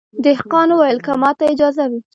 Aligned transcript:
دهقان 0.23 0.69
وویل 0.71 0.99
که 1.05 1.13
ماته 1.21 1.43
اجازه 1.53 1.83
وي 1.91 1.99